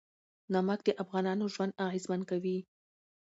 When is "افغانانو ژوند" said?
1.03-1.77